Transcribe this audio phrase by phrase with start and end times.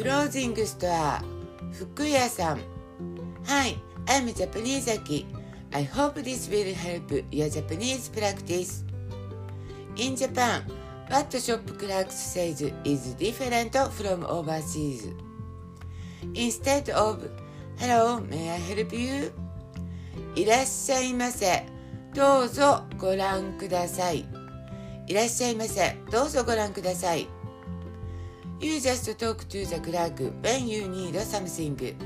[0.00, 1.22] クロージングストア
[1.72, 2.60] 服屋さん
[3.44, 3.76] Hi,
[4.06, 5.26] I'm Japanese Aki.
[5.74, 8.82] I hope this will help your Japanese practice.
[9.96, 10.62] In Japan,
[11.10, 15.06] what shop clerk says is different from overseas.
[16.32, 17.28] Instead of
[17.76, 19.30] Hello, may I help you?
[20.34, 21.66] いらっしゃいませ。
[22.14, 24.24] どうぞご覧ください。
[25.06, 25.94] いらっしゃいませ。
[26.10, 27.39] どうぞご覧ください。
[28.60, 31.96] You just talk to the clerk when you need something.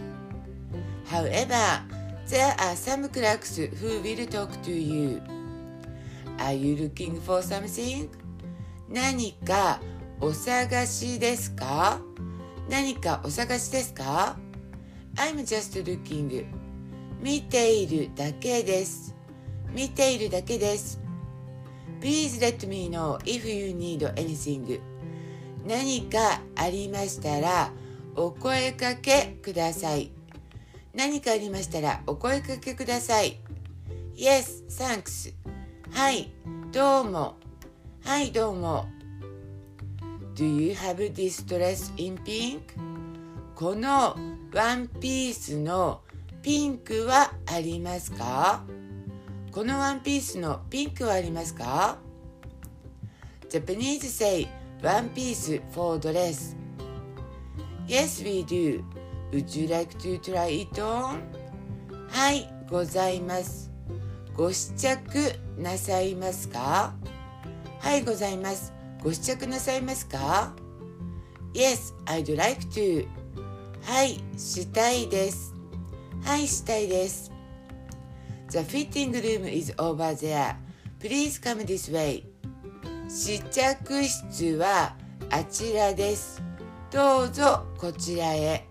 [1.04, 1.82] However,
[2.28, 5.20] there are some clerks who will talk to you.
[6.38, 8.08] Are you looking for something?
[8.88, 9.80] 何か
[10.20, 11.98] お探しですか
[12.70, 14.36] 何かお探しですか
[15.16, 16.46] ?I'm just looking.
[17.20, 19.12] 見ているだけです。
[19.74, 21.00] 見ているだけです。
[22.00, 24.93] Please let me know if you need anything.
[25.66, 27.72] 何かありましたら
[28.14, 30.10] お声かけください。
[30.94, 33.38] 何かありましたらお声かけください。
[34.14, 35.32] Yes, thanks.
[35.90, 36.30] はい、
[36.70, 37.36] どうも。
[38.04, 38.86] はい、どうも。
[40.34, 42.60] Do you have this dress in pink?
[43.54, 44.16] この
[44.52, 46.02] ワンピースの
[46.42, 48.62] ピンクはありますか？
[49.50, 51.96] このワンピースのピンクはありますか
[53.48, 54.46] ？Japanese say
[54.84, 56.54] one piece for dress.
[57.88, 58.84] Yes, we do.
[59.32, 61.22] Would you like to try it on?
[62.10, 63.70] はい、ございます。
[64.34, 66.92] ご試着なさいますか
[67.80, 68.74] はい、ございます。
[69.02, 70.54] ご試着なさいますか
[71.54, 73.08] ?Yes, I'd like to.
[73.82, 75.54] はい、したいです。
[76.22, 77.32] はい、したいです。
[78.50, 80.56] The fitting room is over there.
[81.00, 82.33] Please come this way.
[83.08, 84.96] 試着室は
[85.30, 86.42] あちらです。
[86.90, 88.66] どうぞこちらへ。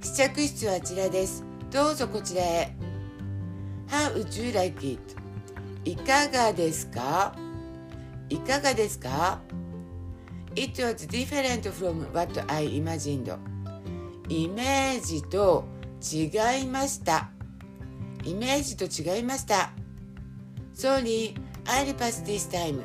[0.00, 1.44] 試着室はあちらです。
[1.70, 2.76] どうぞこちらへ。
[3.88, 5.00] How would you like it?
[5.84, 7.34] いかがですか
[8.28, 9.40] いかがですか
[10.56, 13.38] ?It was different from what I imagined.
[14.28, 15.64] イメージと
[16.02, 17.30] 違いました。
[18.24, 19.70] イメージと違いました。
[20.74, 21.34] Sorry,
[21.66, 22.82] I'll pass this time.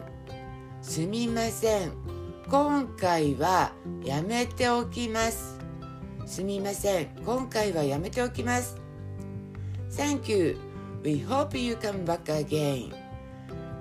[0.82, 1.92] すみません。
[2.50, 3.74] 今回は
[4.04, 5.60] やめておきます。
[6.26, 7.08] すみません。
[7.26, 8.78] 今回はやめておきます。
[9.92, 10.58] Thank you.
[11.04, 12.94] We hope you come back again.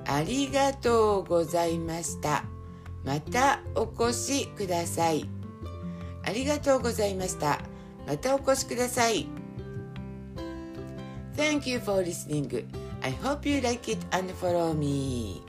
[0.06, 2.44] ありがとうございました。
[3.04, 5.28] またお越しください。
[6.24, 7.60] ありがとうございました。
[8.06, 9.28] またお越しください。
[11.36, 12.66] Thank you for listening.
[13.02, 15.42] I hope you like it and follow me.